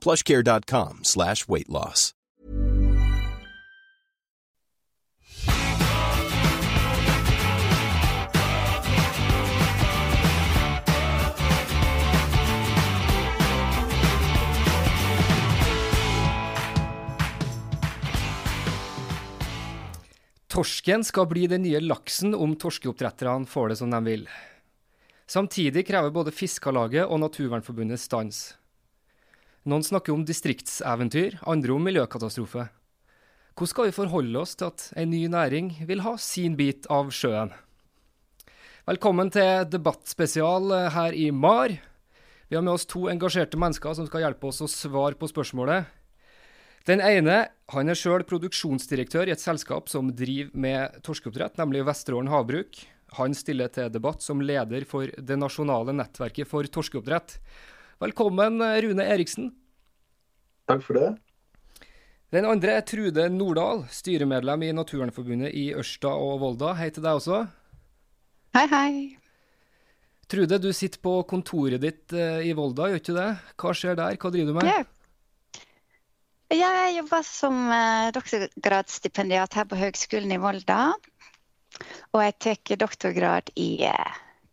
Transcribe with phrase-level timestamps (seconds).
[0.00, 2.14] plushcare.com slash weight loss.
[20.50, 24.24] Torsken skal bli den nye laksen om torskeoppdretterne får det som de vil.
[25.30, 28.59] Samtidig krever både Fiskarlaget og Naturvernforbundet stans.
[29.70, 32.64] Noen snakker om distriktseventyr, andre om miljøkatastrofe.
[33.54, 37.12] Hvordan skal vi forholde oss til at en ny næring vil ha sin bit av
[37.14, 37.52] sjøen?
[38.88, 41.76] Velkommen til debattspesial her i MAR.
[42.48, 45.86] Vi har med oss to engasjerte mennesker som skal hjelpe oss å svare på spørsmålet.
[46.90, 47.38] Den ene
[47.70, 52.82] han er sjøl produksjonsdirektør i et selskap som driver med torskeoppdrett, nemlig Vesterålen havbruk.
[53.20, 57.38] Han stiller til debatt som leder for det nasjonale nettverket for torskeoppdrett.
[58.02, 59.52] Velkommen, Rune Eriksen.
[60.70, 61.10] Takk for det.
[62.30, 66.76] Den andre er Trude Nordahl, styremedlem i Naturvernforbundet i Ørsta og Volda.
[66.78, 67.40] Hei til deg også.
[68.54, 68.92] Hei, hei.
[70.30, 73.30] Trude, du sitter på kontoret ditt i Volda, gjør ikke det?
[73.58, 74.70] Hva skjer der, hva driver du med?
[74.70, 74.86] Yeah.
[76.50, 77.58] Jeg jobber som
[78.14, 80.78] doktorgradsstipendiat her på Høgskolen i Volda.
[82.14, 83.68] Og jeg tar doktorgrad i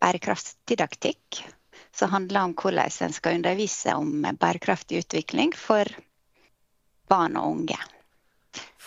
[0.02, 1.41] bærekraftdidaktikk,
[1.90, 5.90] som handler om hvordan en skal undervise om bærekraftig utvikling for
[7.09, 7.78] barn og unge.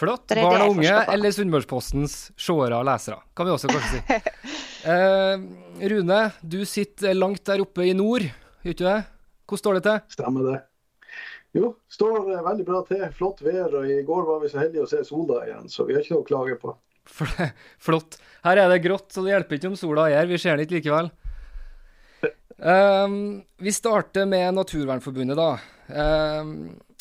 [0.00, 0.32] Flott.
[0.32, 4.34] Barn og unge, eller Sunnmørspostens seere og lesere, kan vi også kanskje si.
[4.92, 5.44] eh,
[5.92, 8.24] Rune, du sitter langt der oppe i nord,
[8.64, 8.98] gjør ikke det?
[9.50, 10.02] Hvordan står det til?
[10.16, 10.58] Stemmer det.
[11.58, 13.02] Jo, står veldig bra til.
[13.16, 13.72] Flott vær.
[13.80, 16.14] og I går var vi så heldige å se sola igjen, så vi har ikke
[16.14, 16.74] noe å klage på.
[17.86, 18.20] Flott.
[18.46, 20.30] Her er det grått, så det hjelper ikke om sola er her.
[20.30, 21.10] Vi ser den ikke likevel.
[22.60, 25.50] Um, vi starter med Naturvernforbundet, da.
[25.90, 26.54] Um,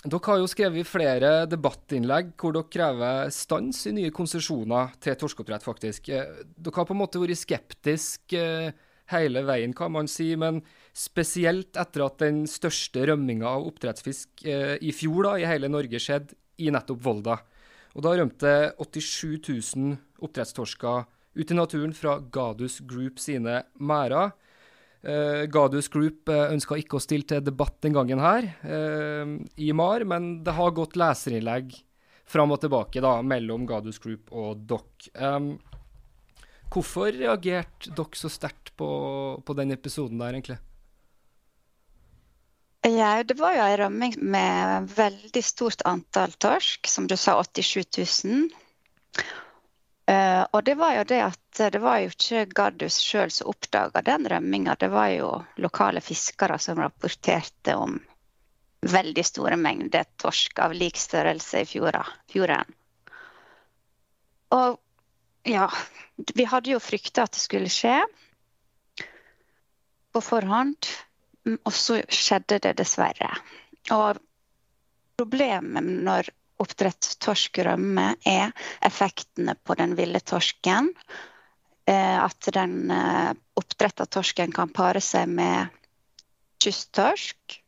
[0.05, 5.65] dere har jo skrevet flere debattinnlegg hvor dere krever stans i nye konsesjoner til torskeoppdrett,
[5.65, 6.07] faktisk.
[6.07, 8.43] Dere har på en måte vært skeptiske
[9.11, 10.31] hele veien, kan man si.
[10.39, 10.61] Men
[10.95, 15.99] spesielt etter at den største rømminga av oppdrettsfisk eh, i fjor da, i hele Norge
[15.99, 17.39] skjedde i nettopp Volda.
[17.97, 21.07] Og Da rømte 87 000 oppdrettstorsker
[21.39, 24.31] ut i naturen fra Gadus Group sine merder.
[24.99, 29.71] Eh, Gadus Group uh, ønska ikke å stille til debatt den gangen her uh, i
[29.71, 31.71] MAR, men det har gått leserinnlegg
[32.29, 35.13] fram og tilbake da, mellom Gadus Group og dere.
[35.15, 35.53] Um,
[36.69, 38.89] hvorfor reagerte dere så sterkt på,
[39.39, 40.59] på den episoden der, egentlig?
[42.83, 47.87] Ja, det var jo ei rømming med veldig stort antall torsk, som du sa 87
[48.23, 48.45] 000.
[50.09, 54.01] Uh, og det var jo det at det var jo ikke Gardus sjøl som oppdaga
[54.01, 55.27] den rømminga, det var jo
[55.61, 57.99] lokale fiskere som rapporterte om
[58.81, 62.73] veldig store mengder torsk av lik størrelse i fjorda, fjorden.
[64.55, 64.79] Og
[65.45, 65.67] ja,
[66.35, 67.99] vi hadde jo frykta at det skulle skje
[70.13, 70.89] på forhånd.
[71.49, 73.29] Og så skjedde det dessverre.
[73.95, 74.19] Og
[75.17, 78.53] problemet når oppdrettstorsk rømmer, er
[78.85, 80.91] effektene på den ville torsken.
[81.89, 82.91] At den
[83.57, 85.71] oppdretta torsken kan pare seg med
[86.61, 87.59] kysttorsk.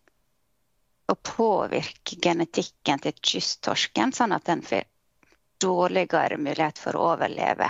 [1.12, 4.86] Og påvirke genetikken til kysttorsken, sånn at den får
[5.62, 7.68] dårligere mulighet for å overleve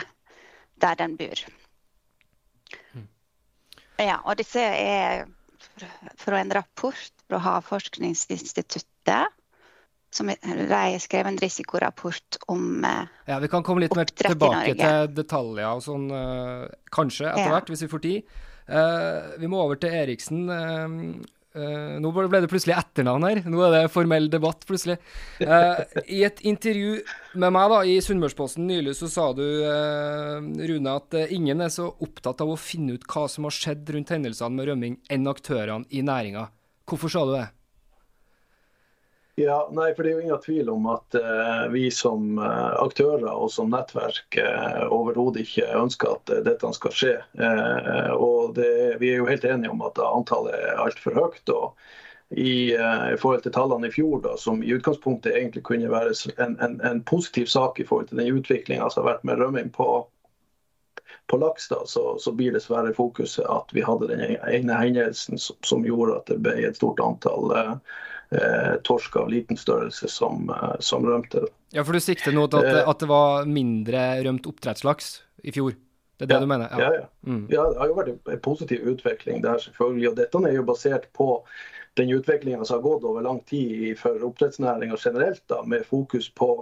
[0.82, 1.42] der den bor.
[4.02, 5.26] Ja, og disse er
[6.18, 9.41] fra en rapport fra Havforskningsinstituttet.
[10.12, 15.70] Som de skrev en risikorapport om Ja, Vi kan komme litt mer tilbake til detaljer
[15.72, 16.10] og sånn,
[16.92, 17.72] kanskje etter hvert, ja.
[17.72, 18.34] hvis vi får tid.
[18.72, 20.48] Uh, vi må over til Eriksen.
[20.50, 23.40] Uh, Uh, nå ble det plutselig etternavn her.
[23.52, 24.94] Nå er det formell debatt, plutselig.
[25.44, 26.94] I et intervju
[27.44, 29.44] med meg da, i Sunnmørsposten nylig så sa du,
[30.72, 34.16] Rune, at ingen er så opptatt av å finne ut hva som har skjedd rundt
[34.16, 36.46] hendelsene med rømming, enn aktørene i næringa.
[36.88, 37.50] Hvorfor sa du det?
[39.42, 43.30] Ja, nei, for Det er jo ingen tvil om at uh, vi som uh, aktører
[43.32, 47.16] og som nettverk uh, overhodet ikke ønsker at uh, dette skal skje.
[48.18, 51.50] og det, Vi er jo helt enige om at antallet er altfor høyt.
[51.50, 51.74] og
[52.32, 56.54] i, i, forhold til tallene i fjor, da, som i utgangspunktet egentlig kunne være en,
[56.64, 59.88] en, en positiv sak i forhold til den utviklinga som har vært med rømming på,
[61.28, 65.60] på laks, da, så, så, blir dessverre fokuset at vi hadde den ene hendelsen som,
[65.64, 68.08] som, gjorde at det ble et stort antall eh, eh,
[68.88, 71.46] torsk av liten størrelse som, eh, som rømte.
[71.72, 75.52] Ja, for du sikter nå til at, eh, at, det var mindre rømt oppdrettslaks i
[75.56, 75.76] fjor?
[76.18, 76.72] Det er det ja, du mener?
[76.72, 76.80] Ja.
[76.80, 77.06] Ja, ja.
[77.28, 77.46] Mm.
[77.50, 80.10] ja, det har jo vært en positiv utvikling der, selvfølgelig.
[80.12, 81.30] Og dette er jo basert på
[82.00, 86.54] den utviklinga som har gått over lang tid for oppdrettsnæringa generelt, da, med fokus på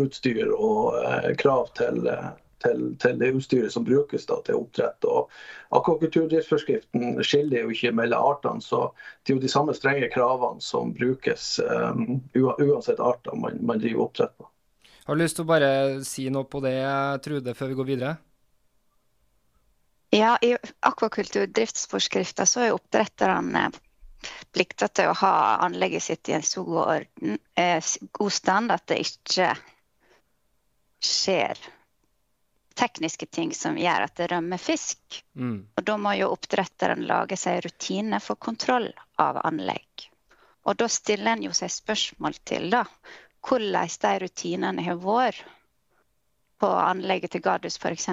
[0.00, 2.30] utstyr og eh, krav til, eh,
[2.62, 5.04] til, til, det utstyret som brukes da, til oppdrett.
[5.08, 5.30] Og
[5.76, 8.88] Akvakulturdriftsforskriften skiller jo ikke mellom artene, så
[9.22, 14.06] det er jo de samme strenge kravene som brukes um, uansett arter man, man, driver
[14.08, 14.48] oppdrett på.
[15.06, 15.72] Har du lyst til å bare
[16.06, 16.78] si noe på det,
[17.24, 18.16] Trude, før vi går videre?
[20.12, 20.54] Ja, I
[20.84, 23.70] akvakulturdriftsforskrifta så er oppdretterne
[24.52, 27.80] plikta til å ha anlegget sitt i en så god, orden, eh,
[28.12, 29.54] god stand at det ikke
[31.02, 31.58] skjer
[32.76, 35.22] tekniske ting som gjør at det rømmer fisk.
[35.34, 35.58] Mm.
[35.76, 38.90] Og da må jo oppdretteren lage seg rutiner for kontroll
[39.22, 40.08] av anlegg.
[40.66, 42.84] Og da stiller en jo seg spørsmål til da,
[43.42, 45.42] hvordan de rutinene har vært
[46.62, 48.08] på anlegget til Gardus f.eks.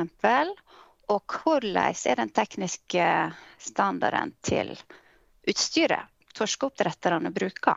[1.09, 3.05] Og hvordan er den tekniske
[3.61, 4.73] standarden til
[5.49, 7.75] utstyret torskeoppdretterne bruker.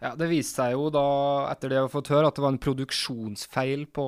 [0.00, 1.04] Ja, Det viste seg jo da,
[1.50, 4.06] etter det jeg har fått høre, at det var en produksjonsfeil på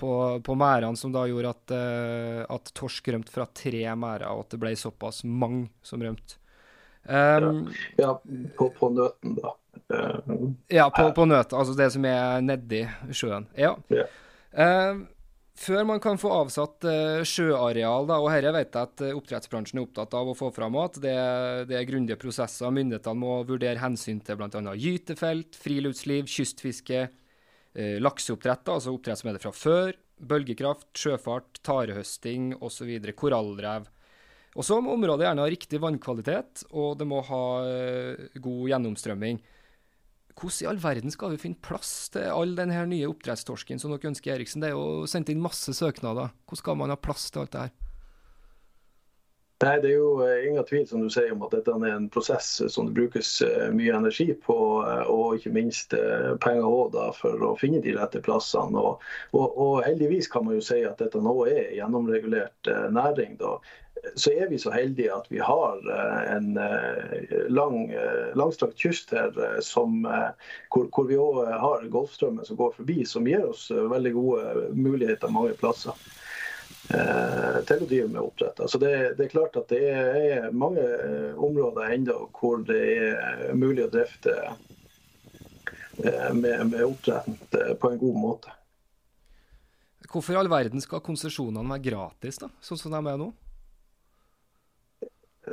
[0.00, 4.46] på, på merdene som da gjorde at, uh, at torsk rømte fra tre merder, og
[4.46, 6.40] at det ble såpass mange som rømte.
[7.06, 8.14] Um, ja, ja,
[8.58, 9.54] på, på nøten, da.
[9.92, 12.82] Uh, ja, på, på nøt, altså det som er nedi
[13.14, 13.46] sjøen.
[13.58, 13.76] Ja.
[13.92, 14.10] Yeah.
[14.56, 15.04] Uh,
[15.56, 19.86] før man kan få avsatt uh, sjøareal, da, og dette vet jeg at oppdrettsbransjen er
[19.86, 21.14] opptatt av å få fram, at det,
[21.70, 22.74] det er grundige prosesser.
[22.74, 24.74] Myndighetene må vurdere hensyn til bl.a.
[24.74, 27.06] gytefelt, friluftsliv, kystfiske,
[27.76, 33.90] eh, lakseoppdrett, altså oppdrett som er det fra før, bølgekraft, sjøfart, tarehøsting osv., korallrev.
[34.56, 39.42] Og så må området gjerne ha riktig vannkvalitet, og det må ha eh, god gjennomstrømming.
[40.36, 44.10] Hvordan i all verden skal vi finne plass til all denne nye oppdrettstorsken som dere
[44.10, 44.64] ønsker, Eriksen?
[44.64, 46.32] Det er jo sendt inn masse søknader.
[46.44, 47.85] Hvordan skal man ha plass til alt det her?
[49.64, 52.10] Nei, Det er jo eh, ingen tvil som du sier om at dette er en
[52.12, 55.94] prosess som det brukes eh, mye energi på, eh, og ikke minst
[56.44, 58.76] penger også, for å finne de rette plassene.
[58.76, 63.38] Og, og, og, heldigvis kan man jo si at dette nå er gjennomregulert næring.
[63.40, 63.54] da.
[64.12, 65.80] Så er vi så heldige at vi har
[66.36, 66.52] en
[67.48, 67.78] lang,
[68.36, 69.32] langstrakt kyst her
[69.64, 74.68] som, hvor, hvor vi òg har Golfstrømmen som går forbi, som gir oss veldig gode
[74.76, 75.96] muligheter mange plasser.
[76.86, 78.60] Eh, til å drive med oppdrett.
[78.62, 83.56] Altså det, det, er klart at det er mange eh, områder enda hvor det er
[83.58, 84.34] mulig å drifte
[86.04, 88.54] eh, med, med oppdrett på en god måte.
[90.06, 93.32] Hvorfor i all verden skal konsesjonene være gratis, da, sånn som de er nå?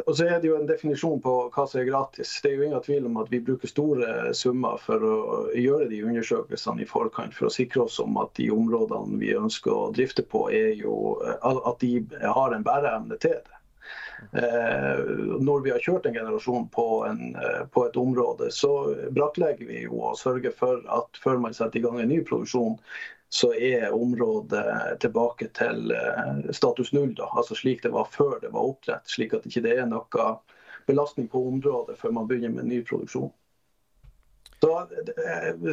[0.06, 2.32] Og så er det jo en definisjon på hva som er gratis.
[2.42, 5.18] Det er jo ingen tvil om at vi bruker store summer for å
[5.54, 9.74] gjøre de undersøkelsene i forkant, for å sikre oss om at de områdene vi ønsker
[9.74, 10.96] å drifte på, er jo,
[11.44, 13.60] at de har en bæreevne til det.
[14.40, 15.00] Eh,
[15.44, 17.36] når vi har kjørt en generasjon på, en,
[17.74, 18.72] på, et område, så
[19.14, 22.80] brakklegger vi jo og sørger for at før man setter i gang en ny produksjon,
[23.34, 24.64] så er området
[25.02, 27.32] tilbake til eh, status null, da.
[27.34, 29.10] altså slik det var før det var oppdrett.
[29.10, 30.28] Slik at det ikke er noe
[30.86, 33.32] belastning på området før man begynner med ny produksjon.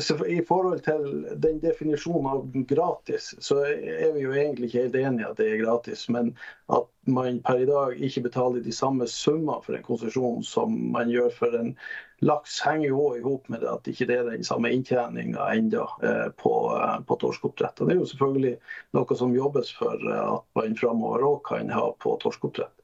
[0.00, 4.97] Så I forhold til den definisjonen av gratis, så er vi jo egentlig ikke helt
[4.99, 6.09] enige at det er gratis.
[6.11, 6.33] Men
[6.73, 11.12] at man per i dag ikke betaler de samme summene for en konsesjon som man
[11.12, 11.75] gjør for en
[12.21, 15.87] laks, henger jo i hop med det at ikke det er den samme inntjeninga ennå
[16.05, 17.81] eh, på, eh, på torskeoppdrett.
[17.81, 18.55] Det er jo selvfølgelig
[18.97, 22.75] noe som jobbes for eh, at man framover òg kan ha på torskeoppdrett.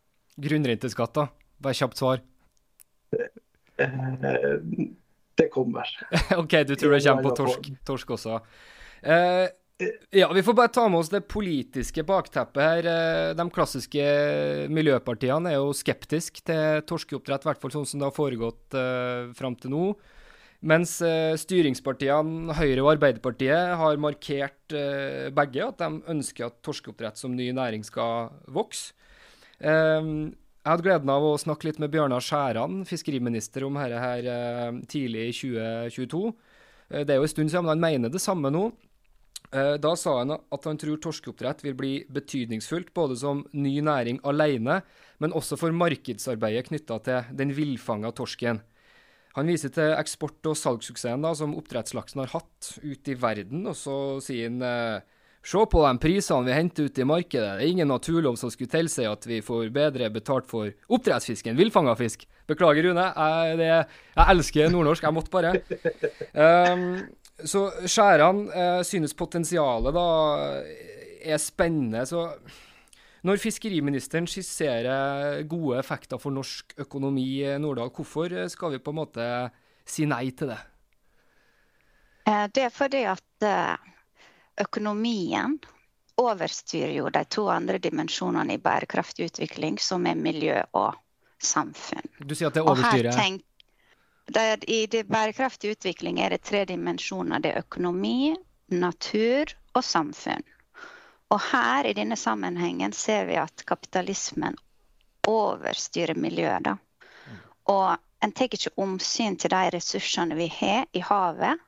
[0.47, 1.28] Grunnrenteskatt, da?
[1.62, 2.25] Bare kjapt svar.
[5.37, 5.93] Det kommer.
[6.43, 8.40] OK, du tror det kommer på torsk, torsk også.
[9.05, 9.47] Eh,
[10.11, 12.87] Ja, Vi får bare ta med oss det politiske bakteppet her.
[12.88, 14.04] Eh, de klassiske
[14.73, 19.35] miljøpartiene er jo skeptiske til torskeoppdrett, i hvert fall sånn som det har foregått uh,
[19.37, 19.83] fram til nå.
[20.64, 24.73] Mens uh, styringspartiene Høyre og Arbeiderpartiet har markert
[25.37, 28.97] begge at de ønsker at torskeoppdrett som ny næring skal vokse.
[29.61, 35.28] Jeg hadde gleden av å snakke litt med Bjørnar Skjæran, fiskeriminister, om dette her tidlig
[35.28, 36.25] i 2022.
[36.99, 38.66] det er jo en stund siden, men han mener det samme nå.
[39.55, 44.21] Eh, da sa han at han tror torskeoppdrett vil bli betydningsfullt både som ny næring
[44.26, 44.81] alene,
[45.23, 48.62] men også for markedsarbeidet knytta til den villfanga torsken.
[49.37, 53.76] Han viser til eksport- og salgssuksessen da, som oppdrettslaksen har hatt ute i verden, og
[53.76, 55.12] så sier han eh,
[55.47, 57.53] Se på de prisene vi henter ute i markedet.
[57.61, 61.59] Det er ingen naturlov som skulle tilsi at vi får bedre betalt for oppdrettsfisk enn
[61.61, 62.25] villfanga fisk.
[62.50, 63.05] Beklager, Rune.
[63.15, 63.69] Jeg, det,
[64.17, 65.07] jeg elsker nordnorsk.
[65.07, 65.53] Jeg måtte bare.
[66.35, 66.99] Um,
[67.45, 70.07] så skjærene eh, synes potensialet da
[71.26, 72.05] er spennende.
[72.09, 72.23] Så
[73.26, 79.00] når fiskeriministeren skisserer gode effekter for norsk økonomi i Nordahl, hvorfor skal vi på en
[79.02, 79.28] måte
[79.87, 80.61] si nei til det?
[82.26, 83.75] Eh, det er fordi at eh,
[84.62, 85.59] økonomien
[86.16, 90.97] overstyrer jo de to andre dimensjonene i bærekraftig utvikling, som er miljø og
[91.43, 92.09] samfunn.
[92.25, 93.12] Du sier at det overstyrer?
[94.26, 97.38] Der I det bærekraftig utvikling er det tre dimensjoner.
[97.38, 98.35] Det er økonomi,
[98.68, 100.42] natur og samfunn.
[101.30, 104.56] Og her i denne sammenhengen ser vi at kapitalismen
[105.26, 106.64] overstyrer miljøet.
[106.64, 106.76] Da.
[107.71, 111.62] Og en tar ikke omsyn til de ressursene vi har i havet.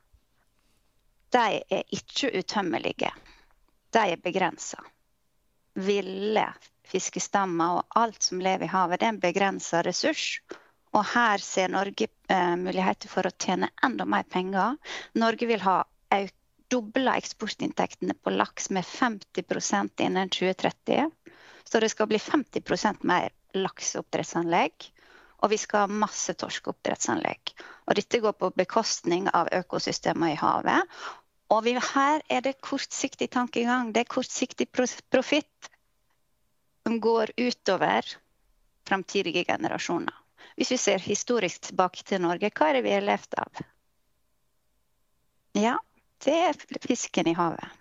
[1.35, 3.11] De er ikke utømmelige.
[3.93, 4.83] De er begrensa.
[5.75, 6.47] Ville
[6.88, 10.41] fiskestammer og alt som lever i havet, det er en begrensa ressurs.
[10.97, 14.78] Og her ser Norge eh, muligheter for å tjene enda mer penger.
[15.18, 15.83] Norge vil ha
[16.68, 21.11] dobla eksportinntektene på laks med 50% innen 2030.
[21.64, 24.90] Så det skal bli 50% mer lakseoppdrettsanlegg.
[25.38, 27.52] Og vi skal ha masse torskeoppdrettsanlegg.
[27.87, 30.99] Og dette går på bekostning av økosystemer i havet.
[31.54, 33.92] Og vi, her er det kortsiktig tankegang.
[33.95, 35.71] Det er kortsiktig profitt
[36.85, 38.16] som går utover
[38.88, 40.18] framtidige generasjoner.
[40.59, 43.61] Hvis vi ser historisk tilbake til Norge, hva er det vi har levd av?
[45.59, 45.77] Ja,
[46.25, 47.77] det er fisken i havet.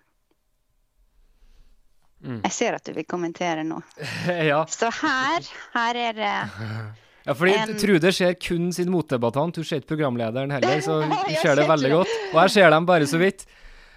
[2.22, 2.40] Mm.
[2.42, 3.80] Jeg ser at du vil kommentere nå.
[4.50, 4.62] ja.
[4.70, 6.30] Så her, her er det
[7.26, 7.74] ja, fordi en...
[7.78, 11.92] Trude ser kun sin motdebattant, hun ser ikke programlederen heller, så hun ser det veldig
[11.96, 12.14] godt.
[12.32, 13.46] Og jeg ser dem bare så vidt.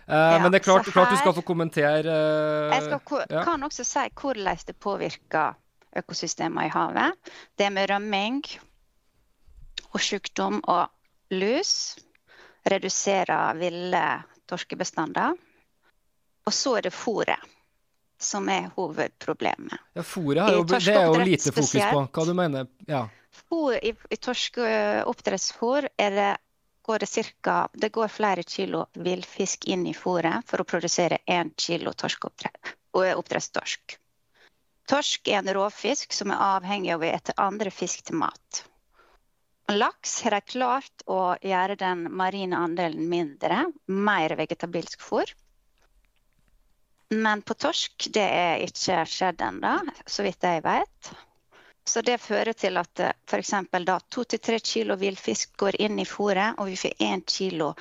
[0.09, 0.95] Uh, ja, men det er klart, her...
[0.97, 3.45] klart, du skal få kommentere uh, Jeg skal, ja.
[3.45, 5.53] kan også si hvordan det påvirker
[6.01, 7.33] økosystemer i havet.
[7.57, 8.41] Det med rømming,
[9.91, 10.89] og sykdom og
[11.35, 11.97] lus.
[12.63, 14.03] Redusere ville
[14.49, 15.37] torskebestander.
[16.45, 17.49] Og så er det fôret
[18.21, 19.79] som er hovedproblemet.
[19.93, 22.05] Ja, Fôret jo, det er jo lite fokus på.
[22.13, 23.07] Hva du mener ja.
[23.31, 26.31] Fôr, I, i torskeoppdrettsfôr er det,
[26.85, 31.53] går det cirka, det går flere kilo villfisk inn i fôret for å produsere én
[31.55, 31.93] kilo
[32.91, 33.97] oppdrettstorsk.
[34.91, 38.65] Torsk er en råfisk som er avhengig av å ete andre fisk til mat.
[39.71, 45.31] Laks har de klart å gjøre den marine andelen mindre, mer vegetabilsk fôr.
[47.11, 49.73] Men på torsk det er ikke skjedd ennå,
[50.07, 51.11] så vidt jeg vet.
[51.87, 53.53] Så det fører til at eh, f.eks.
[54.11, 57.73] til tre kilo villfisk går inn i fôret, og vi får én kilo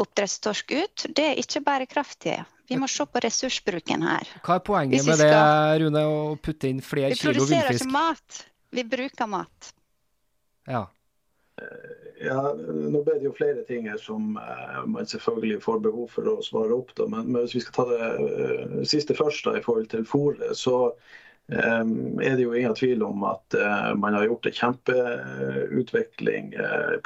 [0.00, 1.06] oppdrettstorsk ut.
[1.16, 2.38] Det er ikke bærekraftig.
[2.70, 4.30] Vi må se på ressursbruken her.
[4.46, 5.34] Hva er poenget med det,
[5.82, 7.50] Rune, å putte inn flere kilo villfisk?
[7.50, 8.40] Vi produserer ikke mat.
[8.70, 9.72] Vi bruker mat.
[10.70, 10.86] Ja.
[12.20, 16.36] Ja, Nå ble det jo flere ting som uh, man selvfølgelig får behov for å
[16.44, 16.92] svare opp.
[16.98, 17.08] Da.
[17.08, 20.92] Men, hvis vi skal ta det uh, siste først da, i forhold til fôret, så
[21.48, 23.56] um, er det jo ingen tvil om at
[23.96, 26.52] man har gjort en kjempeutvikling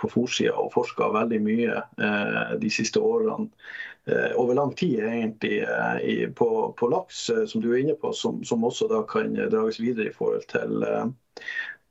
[0.02, 1.82] på fòrsida og forska veldig mye
[2.60, 3.48] de siste årene.
[4.36, 5.62] over lang tid egentlig
[6.36, 10.10] på, på, laks, som du er inne på, som, som også da kan drages videre
[10.10, 10.84] i forhold til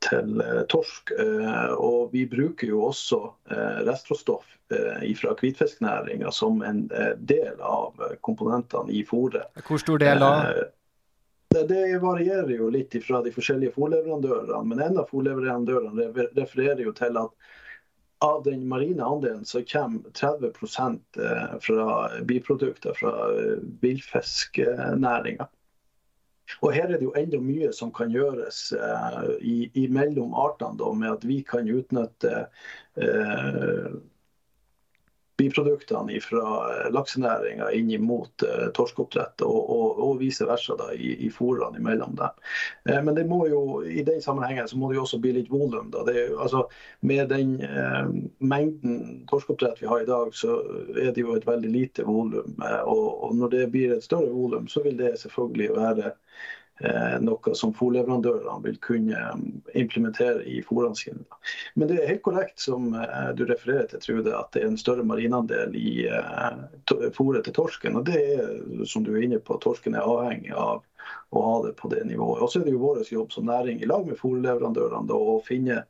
[0.04, 1.12] til eh, torsk.
[1.18, 3.20] Eh, og vi bruker jo også
[3.50, 4.50] eh, restråstoff
[5.20, 6.86] fra hvitfisknæringa som en
[7.20, 9.44] del av komponentene i fôret.
[9.68, 10.30] Hvor stor del da?
[11.52, 14.62] Det varierer jo litt fra de forskjellige fôrleverandørene.
[14.70, 17.52] Men en av fôrleverandørene refererer jo til at
[18.24, 21.20] av den marine andelen så kommer 30%
[21.68, 21.86] fra
[22.24, 23.14] biprodukter fra
[23.84, 25.46] villfisknæringa.
[26.62, 30.78] Og Her er det jo enda mye som kan gjøres eh, i, i mellom artene,
[30.80, 32.46] da, med at vi kan utnytte
[33.00, 33.94] uh,
[35.36, 36.44] biproduktene fra
[36.94, 42.14] laksenæringa inn mot uh, torskeoppdrett, og, og, og, vice versa da, i, i fôrene imellom
[42.18, 42.40] dem.
[42.88, 45.50] Uh, men det må jo, i den sammenhengen så må det jo også bli litt
[45.52, 45.90] volum.
[45.98, 46.64] Altså,
[47.02, 50.60] med den uh, mengden torskeoppdrett vi har i dag, så
[50.94, 52.54] er det jo et veldig lite volum.
[52.84, 56.63] Og, og, når det blir et større volum, så vil det selvfølgelig være Eh,
[57.22, 59.44] noe som fòrleverandørene vil kunne um,
[59.78, 61.22] implementere i fòrene sine.
[61.78, 64.80] Men det er helt korrekt som eh, du refererer til, Trude, at det er en
[64.80, 66.08] større marinandel i
[67.14, 68.00] fòret til torsken.
[68.00, 68.50] Og det er,
[68.90, 70.82] som du er inne på, torsken er avhengig av
[71.30, 72.42] å ha det på det nivået.
[72.42, 75.84] Og så er det jo vår jobb som næring i lag med fòrleverandørene å finne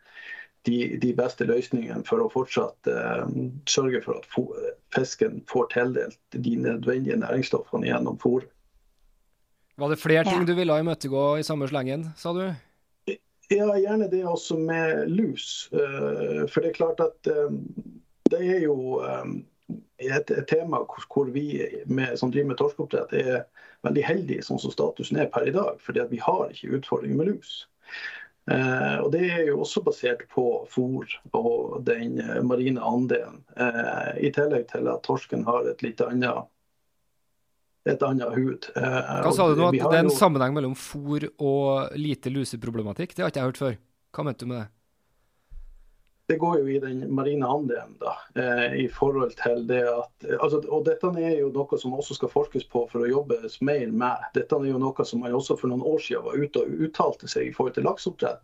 [0.65, 3.25] de, de, beste løsningene for å fortsatt uh,
[3.69, 4.29] sørge for at
[4.97, 8.49] fisken får tildelt de nødvendige næringsstoffene gjennom fôret.
[9.77, 10.47] Var det flere ting ja.
[10.47, 12.45] du ville imøtegå i samme slengen, sa du?
[13.53, 15.69] Ja, gjerne det også med lus.
[15.73, 17.51] Eh, for det er klart at eh,
[18.31, 19.35] det er jo eh,
[19.99, 23.45] et, et tema hvor vi med, som driver med torskeoppdrett er
[23.85, 25.77] veldig heldige sånn som statusen er per i dag.
[25.83, 27.67] fordi vi har ikke utfordringer med lus.
[28.51, 33.43] Eh, og Det er jo også basert på fôr og den marine andelen.
[33.57, 36.49] Eh, I tillegg til at torsken har et litt annet
[37.85, 38.71] et annet hud.
[38.77, 39.69] Eh, Hva sa du nå?
[39.73, 40.17] At det er en jo...
[40.17, 43.13] sammenheng mellom fôr og lite luseproblematikk?
[43.17, 43.77] Det har ikke jeg hørt før.
[44.15, 44.71] Hva mente du med det?
[46.27, 48.15] Det går jo i den marine andelen, da.
[48.41, 52.33] Eh, I forhold til det at altså, Og dette er jo noe som også skal
[52.33, 54.23] forskes på for å jobbes mer med.
[54.37, 57.29] Dette er jo noe som man også for noen år siden var ute og uttalte
[57.29, 58.41] seg i forhold til lakseoppdrett.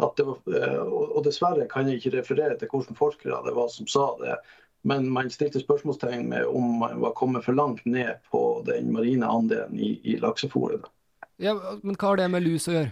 [0.00, 4.34] Eh, og dessverre kan jeg ikke referere til hvilke forskere det var som sa det.
[4.82, 9.26] Men man stilte spørsmålstegn med om man var kommet for langt ned på den marine
[9.26, 10.88] andelen i, i laksefôret.
[11.40, 12.90] Ja, men hva har det med lus å gjøre?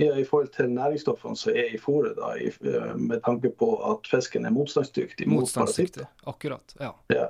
[0.00, 3.74] Ja, I forhold til næringsstoffene som er i fôret, da, i, eh, med tanke på
[3.90, 6.08] at fisken er motstandsdyktig mot parasitter.
[6.24, 6.94] Akkurat, ja.
[7.12, 7.28] ja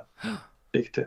[0.73, 1.05] riktig.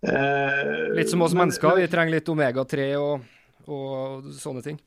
[0.00, 3.24] Eh, litt som oss mennesker, vi trenger litt omega-3 og,
[3.70, 4.82] og sånne ting.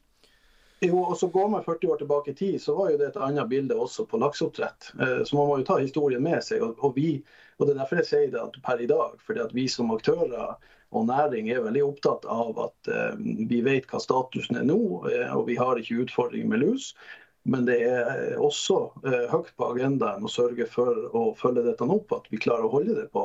[0.81, 3.17] Jo, og så Går man 40 år tilbake i tid, så var jo det et
[3.21, 4.91] annet bilde også på lakseoppdrett.
[5.00, 6.63] Eh, så man må jo ta historien med seg.
[6.65, 7.19] Og, vi,
[7.62, 9.18] og Det er derfor jeg sier det at per i dag.
[9.25, 10.56] fordi at vi som aktører
[10.91, 13.13] og næring er veldig opptatt av at uh,
[13.47, 16.91] vi vet hva statusen er nå, uh, og vi har ikke utfordringer med lus.
[17.47, 22.12] Men det er også uh, høyt på agendaen å sørge for å følge dette opp,
[22.17, 23.24] at vi klarer å holde det på,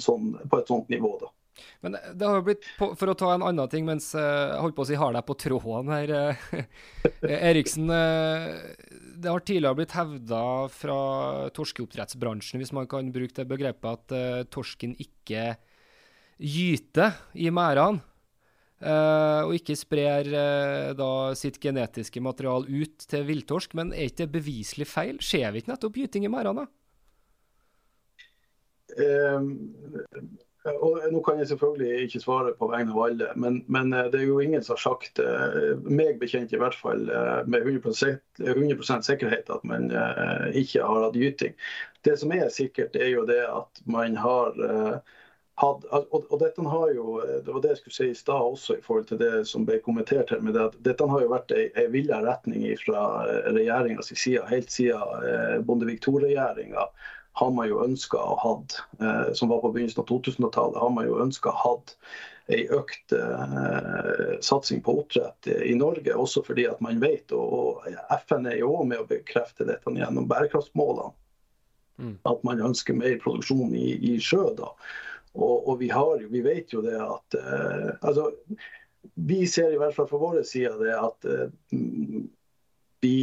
[0.00, 1.18] sånn, på et sånt nivå.
[1.20, 1.34] da.
[1.80, 4.76] Men det har jo blitt, for å ta en annen ting mens eh, jeg holdt
[4.76, 6.46] på å si har deg på tråden her, eh,
[7.28, 7.90] eh, Eriksen.
[9.14, 10.40] Det har tidligere blitt hevda
[10.72, 10.98] fra
[11.54, 15.54] torskeoppdrettsbransjen, hvis man kan bruke det begrepet, at torsken ikke
[16.40, 18.02] gyter i merdene.
[18.84, 20.26] og ikke sprer
[20.98, 23.74] da sitt genetiske material ut til villtorsk.
[23.78, 25.20] Men er ikke det beviselig feil?
[25.22, 26.66] Skjer vi ikke nettopp gyting i merdene?
[28.94, 29.46] Um,
[30.64, 34.20] og Nå kan jeg selvfølgelig ikke svare på vegne av alle, men, men, eh, det
[34.20, 38.22] er jo ingen som har sagt, eh, meg bekjent i hvert fall, eh, med 100%,
[38.40, 39.90] 100% sikkerhet at man
[40.56, 41.52] ikke har hatt gyting.
[42.04, 44.56] Det som er sikkert, er jo det at man har
[45.60, 48.78] hatt og, og, dette har jo, Det var det jeg skulle si i stad også,
[48.78, 50.40] i forhold til det som ble kommentert her.
[50.40, 53.04] med det at Dette har jo vært en villa retning fra
[53.54, 56.88] regjeringas side, helt siden Bondevik II-regjeringa
[57.34, 61.08] har man jo ønska å hatt, eh, som var på begynnelsen av 2000-tallet, har man
[61.08, 61.96] jo ønska hatt
[62.52, 66.14] ei økt eh, satsing på oppdrett i Norge.
[66.14, 67.82] Også fordi at man vet, og,
[68.20, 71.10] FN er jo med å bekrefte dette gjennom bærekraftsmålene,
[71.98, 72.14] mm.
[72.30, 74.44] at man ønsker mer produksjon i, i sjø.
[74.60, 74.70] da.
[75.34, 78.28] Og, og vi, har, vi, vet jo det at eh, altså,
[79.18, 81.50] Vi ser i hvert fall fra vår side det at eh,
[83.02, 83.16] vi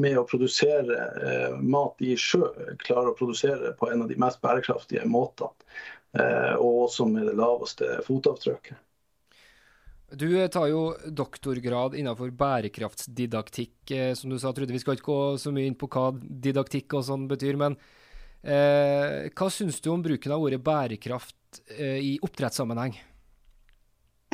[0.00, 2.48] med å produsere eh, mat i sjø
[2.82, 5.54] klarer å produsere på en av de mest bærekraftige måtene.
[6.14, 8.78] Eh, og også med det laveste fotavtrykket.
[10.14, 14.72] Du tar jo doktorgrad innenfor bærekraftsdidaktikk, eh, som du sa, Trude.
[14.72, 17.74] Vi skal ikke gå så mye inn på hva didaktikk og sånn betyr, men
[18.42, 22.94] eh, hva syns du om bruken av ordet bærekraft eh, i oppdrettssammenheng?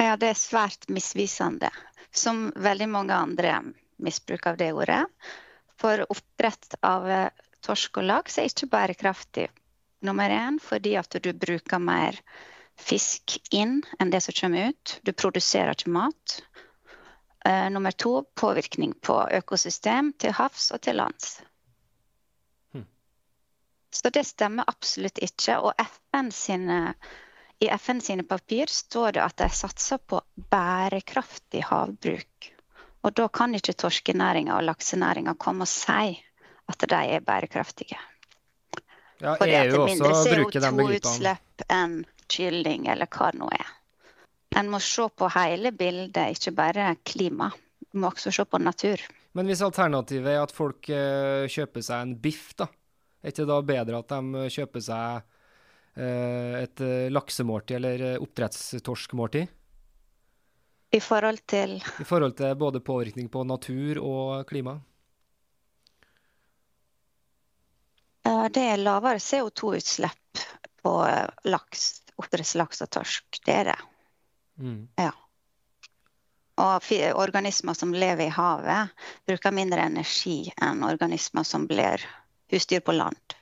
[0.01, 1.71] Ja, det er svært misvisende,
[2.13, 3.61] som veldig mange andre
[4.01, 5.05] misbruk av det ordet.
[5.81, 7.29] For oppdrett av eh,
[7.65, 9.49] torsk og laks er ikke bærekraftig.
[10.05, 12.17] Nummer én fordi at du bruker mer
[12.81, 15.01] fisk inn enn det som kommer ut.
[15.05, 16.41] Du produserer ikke mat.
[17.41, 21.39] Uh, nummer to påvirkning på økosystem til havs og til lands.
[22.73, 22.85] Hmm.
[23.93, 25.57] Så det stemmer absolutt ikke.
[25.65, 26.81] Og FN sine,
[27.65, 30.21] i FN sine papir står det at de satser på
[30.53, 32.53] bærekraftig havbruk.
[33.01, 36.19] Og da kan ikke torskenæringa og laksenæringa komme og si
[36.71, 37.99] at de er bærekraftige.
[39.21, 40.67] Ja, Fordi at det er mindre også bruker de.
[40.67, 41.97] CO2-utslipp enn
[42.31, 43.73] kylling, eller hva det nå er.
[44.61, 47.51] En må se på hele bildet, ikke bare klima.
[47.91, 49.03] En må også se på natur.
[49.37, 52.67] Men hvis alternativet er at folk eh, kjøper seg en biff, da,
[53.21, 55.21] er ikke det da bedre at de kjøper seg
[56.01, 59.53] eh, et eh, laksemåltid eller oppdrettstorskmåltid?
[60.91, 64.81] I forhold til I forhold til både påvirkning på natur og klima?
[68.27, 70.45] eh, Det er lavere CO2-utslipp
[70.83, 70.95] på
[71.45, 73.41] laks, oppdrettslaks og torsk.
[73.47, 73.79] Det er det.
[74.61, 74.89] Mm.
[76.61, 78.91] Og organismer som lever i havet,
[79.29, 82.03] bruker mindre energi enn organismer som blir
[82.53, 83.40] husdyr på land.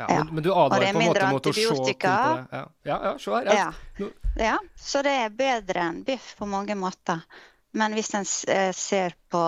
[0.00, 0.24] Ja, Ja.
[0.24, 2.04] Men, men du advarer er på en måte mot å se på det?
[2.08, 3.72] Ja, ja, ja se her.
[4.40, 4.56] Ja.
[4.76, 7.20] Så det er bedre enn biff på mange måter.
[7.76, 9.42] Men hvis en eh, ser på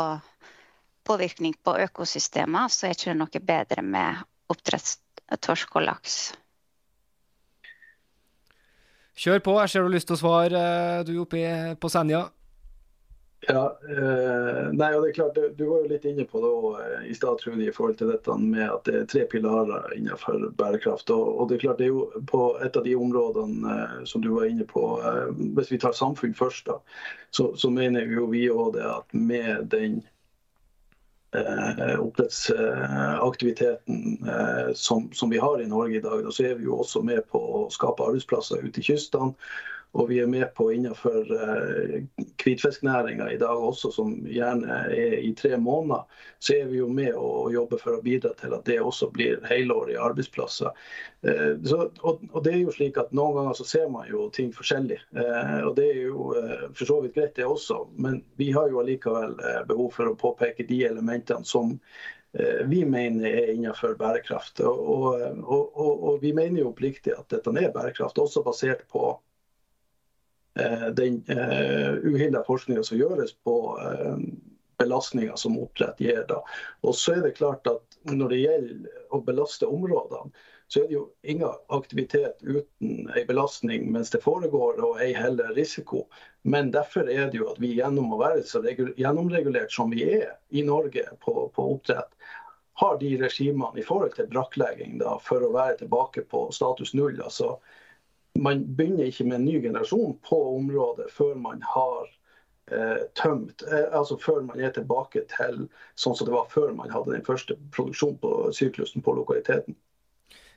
[1.08, 4.20] påvirkning på økosystemer, så er ikke det noe bedre med
[4.52, 6.20] oppdrettstorsk og laks.
[9.22, 11.42] Kjør på, jeg ser du har lyst til å svare, eh, du oppe
[11.80, 12.26] på Senja.
[13.48, 16.82] Ja, eh, nei, og det er klart, Du var jo litt inne på det også,
[16.84, 20.54] eh, i stad, Trude, i forhold til dette med at det er tre pilarer innenfor
[20.58, 21.10] bærekraft.
[21.10, 24.22] Og, og det er klart, det er jo på et av de områdene eh, som
[24.22, 25.28] du var inne på, eh,
[25.58, 26.78] hvis vi tar samfunn først, da,
[27.34, 30.06] så, så mener jo vi òg det at med den
[31.34, 36.70] eh, oppdrettsaktiviteten eh, som, som vi har i Norge i dag, da, så er vi
[36.70, 39.34] jo også med på å skape arbeidsplasser ute i kystene.
[39.92, 42.04] Og vi er med på innenfor eh,
[42.40, 46.06] hvitfisknæringa i dag også, som gjerne er i tre måneder,
[46.40, 49.42] så er vi jo med å jobbe for å bidra til at det også blir
[49.50, 50.72] helårige arbeidsplasser.
[51.28, 54.30] Eh, så, og, og det er jo slik at Noen ganger så ser man jo
[54.32, 56.30] ting forskjellig, eh, og det er jo
[56.72, 57.82] for så vidt greit det også.
[58.00, 61.76] Men vi har jo allikevel eh, behov for å påpeke de elementene som
[62.64, 64.62] vi mener er innenfor bærekraft.
[64.64, 68.86] Og, og, og, og, og vi mener jo oppriktig at dette er bærekraft, også basert
[68.88, 69.10] på
[70.52, 74.18] den uh, uhilda forskninga som gjøres på uh,
[74.82, 76.24] belastninga som oppdrett gir.
[76.28, 76.42] Da.
[76.82, 80.32] Og så er det klart at når det gjelder å belaste områdene,
[80.72, 85.52] så er det jo ingen aktivitet uten ei belastning mens det foregår, og ei heller
[85.56, 86.06] risiko.
[86.48, 90.30] Men derfor er det jo at vi gjennom å være så gjennomregulert som vi er
[90.48, 92.08] i Norge på, på oppdrett,
[92.80, 97.20] har de regimene i forhold til brakklegging da, for å være tilbake på status null.
[97.20, 97.58] altså
[98.40, 102.06] man begynner ikke med en ny generasjon på området før man har
[102.72, 105.66] eh, tømt eh, Altså før man er tilbake til
[106.00, 109.76] sånn som det var før man hadde den første produksjonen på syklusen på lokaliteten.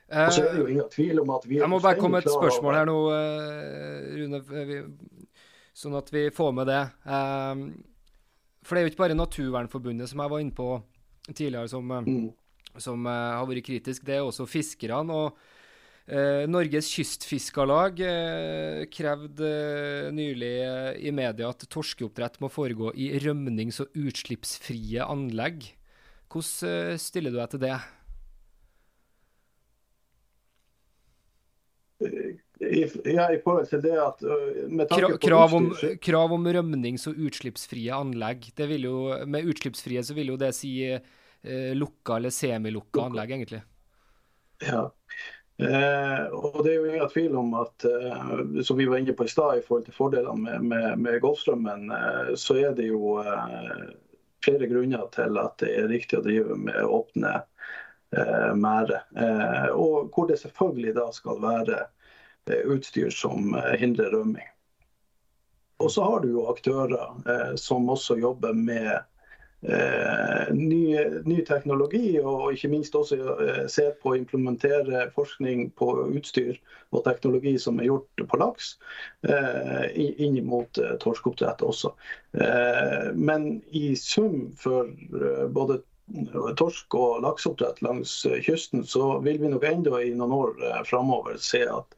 [0.06, 2.20] Og så er det jo ingen tvil om at vi Eh, Jeg må bare komme
[2.20, 5.34] med et spørsmål her nå, eh, Rune, eh, vi-
[5.74, 6.82] sånn at vi får med det.
[7.04, 7.54] Eh,
[8.66, 10.82] For det er jo ikke bare Naturvernforbundet som jeg var inne på
[11.34, 12.32] tidligere, som, eh, Mm.
[12.78, 14.04] som eh, har vært kritisk.
[14.04, 15.10] Det er også fiskerne.
[15.10, 15.38] og eh,
[16.06, 23.80] Norges Kystfiskarlag eh, krevde eh, nylig eh, i media at torskeoppdrett må foregå i rømnings-
[23.82, 25.66] og utslippsfrie anlegg.
[26.30, 27.78] Hvordan eh, stiller du deg til det?
[32.56, 35.66] Ja, I forhold til det at på krav, om,
[36.02, 38.46] krav om rømnings- og utslippsfrie anlegg.
[38.78, 43.64] Jo, med utslippsfrie så vil jo det si eh, lukka eller semilukka anlegg, egentlig.
[44.62, 44.86] Ja.
[45.58, 49.24] Eh, og det er jo ingen tvil om at eh, som vi var inne på
[49.24, 53.16] i stad, i forhold til fordelene med, med, med Golfstrømmen, eh, så er det jo
[54.44, 57.40] flere grunner til at det er riktig å drive med åpne
[58.54, 59.02] merder.
[59.74, 61.80] Og hvor det selvfølgelig da skal være
[62.70, 64.46] utstyr som hindrer rømming.
[65.82, 69.02] Og så har du jo aktører som også jobber med
[69.66, 70.82] ny,
[71.26, 73.16] ny teknologi, og ikke minst også
[73.66, 76.58] se ser på å implementere forskning på utstyr
[76.94, 78.76] og teknologi som er gjort på laks,
[79.28, 81.92] eh, inn mot eh, torskeoppdrett også.
[82.38, 85.80] Eh, men i sum for eh, både
[86.58, 90.82] torsk- og lakseoppdrett langs eh, kysten, så vil vi nok enda i noen år eh,
[90.88, 91.96] framover se at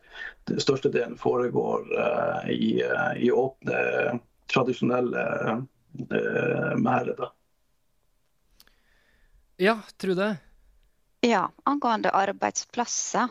[0.50, 7.28] den største delen foregår eh, i, eh, i åpne, tradisjonelle eh, merder.
[9.60, 10.36] Ja, Trude?
[11.20, 13.28] Ja, angående arbeidsplasser,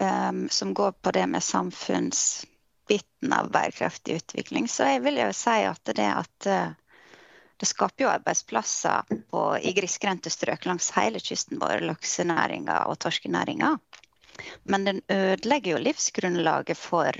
[0.00, 5.54] um, som går på det med samfunnsbiten av bærekraftig utvikling, så jeg vil jo si
[5.68, 6.74] at det at eh,
[7.56, 13.76] det skaper jo arbeidsplasser på, i grisgrendte strøk langs hele kysten vår, laksenæringa og torskenæringa.
[14.66, 17.14] Men den ødelegger jo livsgrunnlaget for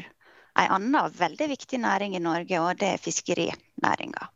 [0.59, 4.27] ei anna veldig viktig næring i Norge, og det er fiskerinæringa.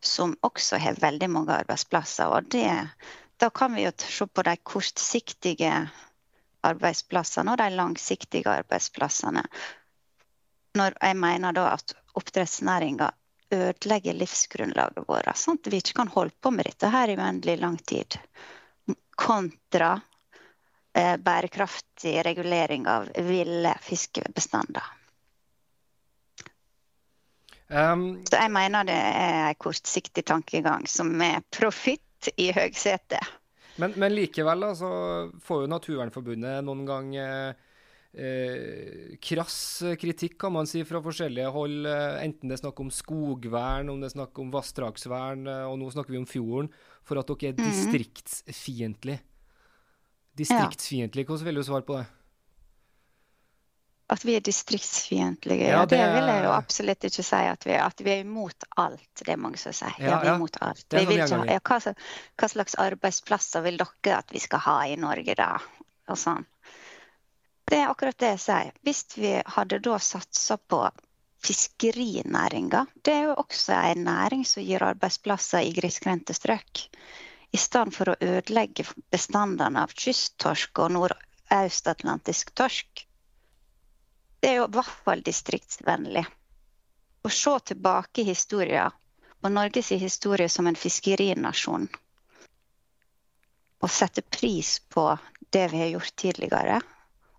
[0.00, 2.32] Som også har veldig mange arbeidsplasser.
[2.32, 2.70] Og det,
[3.36, 5.72] da kan vi jo se på de kortsiktige
[6.66, 9.44] arbeidsplassene og de langsiktige arbeidsplassene.
[10.78, 13.10] Når jeg mener da at oppdrettsnæringa
[13.50, 15.36] ødelegger livsgrunnlaget vårt.
[15.36, 15.66] Sant?
[15.66, 18.18] vi ikke kan holde på med dette her i uendelig lang tid.
[19.16, 20.00] Kontra
[20.94, 24.99] eh, bærekraftig regulering av ville fiskebestander.
[27.70, 33.22] Um, Så jeg mener det er en kortsiktig tankegang som er profitt i høgsetet.
[33.80, 34.90] Men, men, likevel da, så
[35.44, 37.70] får jo Naturvernforbundet noen gang eh,
[38.12, 39.56] eh, krass
[40.00, 41.88] kritikk, kan man si, fra forskjellige hold.
[41.88, 45.78] Eh, enten det er snakk om skogvern, om det er snakk om vassdragsvern, eh, og
[45.80, 46.70] nå snakker vi om fjorden,
[47.06, 47.70] for at dere er mhm.
[47.70, 49.22] distriktsfiendtlige.
[50.40, 52.08] Distriktsfiendtlige, hvordan vil du svare på det?
[54.10, 55.98] At vi er distriktsfiendtlige, ja, det...
[55.98, 56.06] det...
[56.16, 57.42] vil jeg jo absolutt ikke si.
[57.52, 59.10] At vi, at vi er imot alt.
[59.20, 59.94] Det er mange som sier.
[60.02, 60.86] Ja, vi er imot alt.
[60.90, 61.78] Vi vil ikke, ja, hva,
[62.42, 65.52] hva, slags arbeidsplasser vil dere at vi skal ha i Norge da?
[66.10, 66.42] Og sånn.
[67.70, 68.72] Det er akkurat det jeg sier.
[68.82, 70.82] Hvis vi hadde da satsa på
[71.46, 76.82] fiskerinæringa, det er jo også en næring som gir arbeidsplasser i grisgrendte strøk.
[77.54, 83.06] I stedet for å ødelegge bestandene av kysttorsk og nordøstatlantisk torsk.
[84.40, 86.24] Det er jo i hvert fall distriktsvennlig.
[87.20, 88.94] Å se tilbake i historien,
[89.40, 91.88] på Norges historie som en fiskerinasjon,
[93.80, 95.04] og sette pris på
[95.52, 96.80] det vi har gjort tidligere,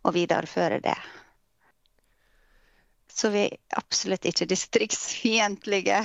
[0.02, 0.98] og videreføre det.
[3.12, 6.00] Så vi er absolutt ikke distriktsfiendtlige.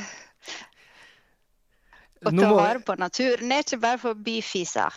[2.27, 4.97] Å ta vare på naturen er ikke bare for byfiser.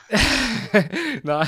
[1.30, 1.46] Nei,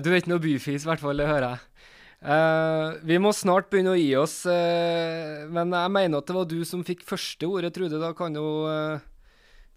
[0.00, 1.20] du er ikke noe byfis, i hvert fall.
[1.20, 1.89] Det hører jeg.
[2.20, 6.48] Uh, vi må snart begynne å gi oss, uh, men jeg mener at det var
[6.50, 7.96] du som fikk første ordet, Trude.
[8.02, 9.00] Da kan jo, uh,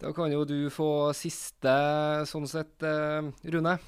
[0.02, 1.72] da kan jo du få siste,
[2.28, 2.84] sånn sett,
[3.48, 3.78] Rune.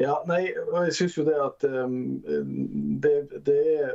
[0.00, 2.22] Ja, nei, jeg syns jo det at um,
[3.04, 3.12] det,
[3.44, 3.90] det, er,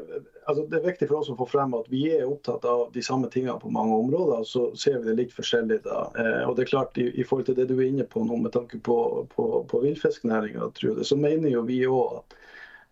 [0.46, 3.02] altså det, er, viktig for oss å få frem at vi er opptatt av de
[3.06, 4.44] samme tingene på mange områder.
[4.46, 6.04] Så ser vi det litt forskjellig da.
[6.22, 8.38] Eh, og det er klart, i, i, forhold til det du er inne på nå
[8.44, 8.98] med tanke på,
[9.34, 10.70] på, på villfisknæringa,
[11.02, 12.38] så mener jo vi òg at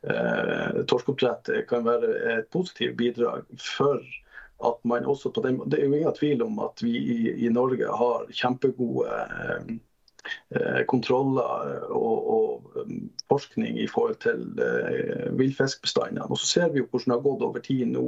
[0.09, 4.03] eh, torskeoppdrett kan være et positivt bidrag for
[4.63, 7.49] at man også på den, Det er jo ingen tvil om at vi i, i
[7.51, 9.73] Norge har kjempegode eh,
[10.49, 16.29] Eh, kontroller og, og, um, forskning i forhold til eh, villfiskbestandene.
[16.29, 18.05] Og så ser vi jo hvordan det har gått over tid nå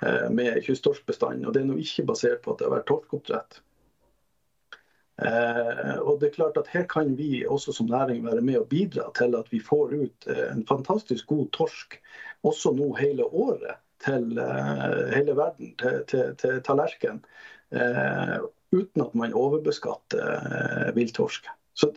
[0.00, 1.44] eh, med kysttorskbestanden.
[1.44, 3.60] Og det er nå ikke basert på at det har vært torskeoppdrett.
[5.14, 8.68] Uh, og det er klart at Her kan vi også som næring være med og
[8.68, 11.94] bidra til at vi får ut en fantastisk god torsk
[12.42, 14.34] også nå hele året til
[15.14, 17.22] hele verden, til, til, til tallerken
[18.74, 21.46] uten at man overbeskatter eh, villtorsk.
[21.74, 21.90] Så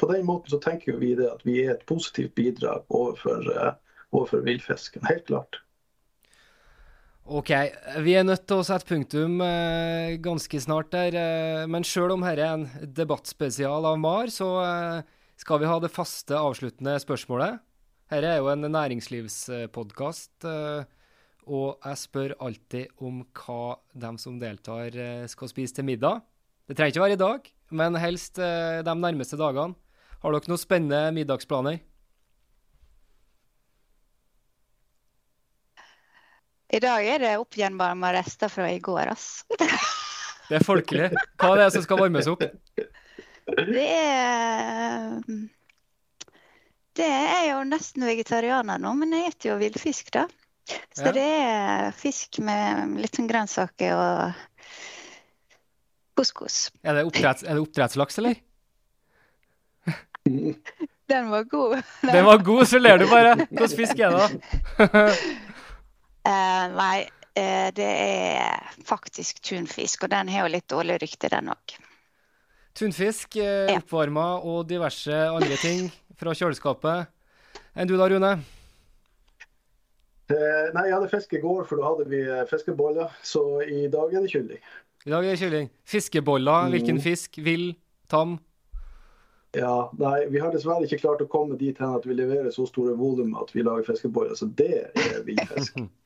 [0.00, 3.72] På den måten så tenker vi det at vi er et positivt bidrag overfor, eh,
[4.12, 5.06] overfor villfisken.
[5.10, 5.63] Helt klart.
[7.24, 7.50] OK.
[8.04, 11.14] Vi er nødt til å sette punktum eh, ganske snart der.
[11.16, 15.78] Eh, men sjøl om dette er en debattspesial av MAR, så eh, skal vi ha
[15.80, 17.62] det faste avsluttende spørsmålet.
[18.12, 20.44] Dette er jo en næringslivspodkast.
[20.50, 20.84] Eh,
[21.48, 26.20] og jeg spør alltid om hva de som deltar, eh, skal spise til middag.
[26.68, 29.76] Det trenger ikke være i dag, men helst eh, de nærmeste dagene.
[30.20, 31.80] Har dere noen spennende middagsplaner?
[36.74, 39.44] I dag er det oppgjenvarma rester fra i går, ass.
[40.48, 41.10] det er folkelig.
[41.38, 42.42] Hva er det som skal varmes opp?
[43.44, 45.20] Det er
[46.98, 50.26] Det er jo nesten vegetarianer nå, men jeg spiser jo villfisk, da.
[50.96, 51.14] Så ja.
[51.14, 54.32] det er fisk med litt sånn grønnsaker og
[56.18, 56.72] couscous.
[56.82, 58.34] Er det, oppdretts, er det oppdrettslaks, eller?
[61.14, 61.82] Den var god.
[62.00, 63.34] Den var god, så ler du bare.
[63.44, 64.28] Hvilken fisk er det,
[64.80, 65.10] da?
[66.28, 67.04] uh, nei,
[67.38, 71.76] uh, det er faktisk tunfisk, og den har jo litt dårlig rykte, den òg.
[72.74, 77.10] Tunfisk, uh, oppvarma og diverse andre ting fra kjøleskapet.
[77.74, 78.34] Enn du da, Rune?
[80.32, 83.12] Eh, nei, jeg hadde fisk i går, for da hadde vi fiskeboller.
[83.26, 84.62] Så i dag er det kylling.
[85.04, 85.70] I dag er det kylling.
[85.84, 87.04] Fiskeboller, hvilken mm.
[87.04, 87.40] fisk?
[87.44, 87.74] Vill?
[88.08, 88.38] Tam?
[89.54, 92.66] Ja, nei, vi har dessverre ikke klart å komme dit hen at vi leverer så
[92.66, 94.34] store volum at vi lager fiskeboller.
[94.38, 95.84] Så det er villfisk.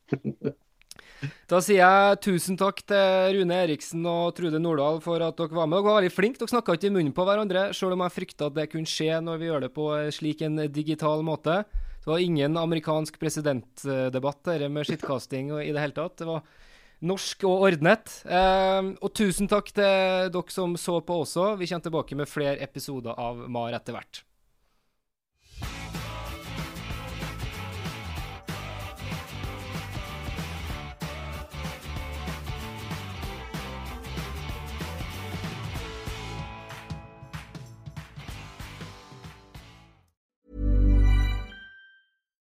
[1.50, 5.66] da sier jeg tusen takk til Rune Eriksen og Trude Nordahl for at dere var
[5.66, 5.80] med.
[5.80, 6.40] Dere var veldig flinke.
[6.40, 9.18] Dere snakka ikke i munnen på hverandre, selv om jeg frykta at det kunne skje
[9.24, 11.62] når vi gjør det på slik en digital måte.
[11.98, 16.16] Det var ingen amerikansk presidentdebatt dette med skittkasting i det hele tatt.
[16.22, 16.46] Det var
[17.08, 18.14] norsk og ordnet.
[18.26, 21.52] Eh, og tusen takk til dere som så på også.
[21.58, 24.22] Vi kommer tilbake med flere episoder av MAR etter hvert.